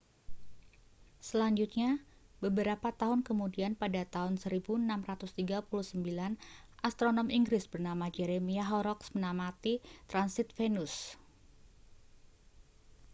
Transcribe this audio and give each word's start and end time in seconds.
selanjutnya 1.29 1.89
beberapa 2.43 2.89
tahun 3.01 3.19
kemudian 3.29 3.71
pada 3.81 4.01
tahun 4.15 4.33
1639 4.41 4.89
astronom 6.87 7.27
inggris 7.39 7.63
bernama 7.73 8.05
jeremiah 8.15 8.65
horrocks 8.71 9.07
mengamati 9.15 9.73
transit 10.09 10.47
venus 10.57 10.93